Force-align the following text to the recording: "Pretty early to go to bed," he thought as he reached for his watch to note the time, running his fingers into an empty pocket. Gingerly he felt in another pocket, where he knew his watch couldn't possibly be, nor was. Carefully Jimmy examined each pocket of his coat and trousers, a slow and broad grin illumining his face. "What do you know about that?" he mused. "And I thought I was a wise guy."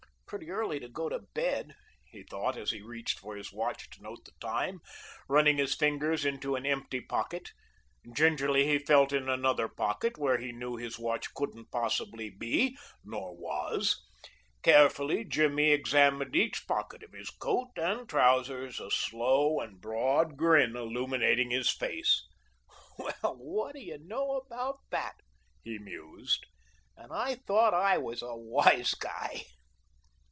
"Pretty 0.31 0.49
early 0.49 0.79
to 0.79 0.87
go 0.87 1.09
to 1.09 1.19
bed," 1.19 1.75
he 2.05 2.23
thought 2.23 2.55
as 2.55 2.71
he 2.71 2.81
reached 2.81 3.19
for 3.19 3.35
his 3.35 3.51
watch 3.51 3.89
to 3.89 4.01
note 4.01 4.23
the 4.23 4.31
time, 4.39 4.79
running 5.27 5.57
his 5.57 5.75
fingers 5.75 6.23
into 6.23 6.55
an 6.55 6.65
empty 6.65 7.01
pocket. 7.01 7.51
Gingerly 8.13 8.65
he 8.65 8.79
felt 8.79 9.11
in 9.11 9.27
another 9.27 9.67
pocket, 9.67 10.17
where 10.17 10.37
he 10.37 10.53
knew 10.53 10.77
his 10.77 10.97
watch 10.97 11.33
couldn't 11.33 11.69
possibly 11.69 12.29
be, 12.29 12.77
nor 13.03 13.35
was. 13.35 14.07
Carefully 14.63 15.25
Jimmy 15.25 15.71
examined 15.73 16.33
each 16.33 16.65
pocket 16.65 17.03
of 17.03 17.11
his 17.11 17.29
coat 17.29 17.71
and 17.75 18.07
trousers, 18.07 18.79
a 18.79 18.89
slow 18.89 19.59
and 19.59 19.81
broad 19.81 20.37
grin 20.37 20.77
illumining 20.77 21.49
his 21.51 21.69
face. 21.69 22.25
"What 23.21 23.73
do 23.75 23.81
you 23.81 23.97
know 23.97 24.37
about 24.37 24.77
that?" 24.91 25.17
he 25.61 25.77
mused. 25.77 26.45
"And 26.95 27.11
I 27.11 27.35
thought 27.35 27.73
I 27.73 27.97
was 27.97 28.21
a 28.21 28.33
wise 28.33 28.93
guy." 28.93 29.41